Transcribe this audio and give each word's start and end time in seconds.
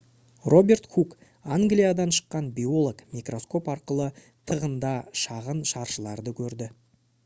роберт 0.51 0.87
хук 0.93 1.09
англиядан 1.57 2.13
шыққан 2.19 2.47
биолог 2.57 3.05
микроскоп 3.19 3.71
арқылы 3.75 4.11
тығында 4.53 4.95
шағын 5.27 5.65
шаршыларды 5.75 6.37
көрді 6.43 6.75